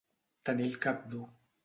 Tenir 0.49 0.65
el 0.69 0.79
cap 0.87 1.05
dur. 1.13 1.21